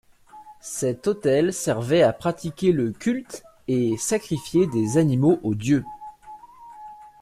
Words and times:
Cet 0.63 1.05
autel 1.05 1.53
servait 1.53 2.01
à 2.01 2.11
pratiquer 2.11 2.71
le 2.71 2.91
culte 2.91 3.43
et 3.67 3.97
sacrifier 3.97 4.65
des 4.65 4.97
animaux 4.97 5.39
aux 5.43 5.53
dieux. 5.53 5.85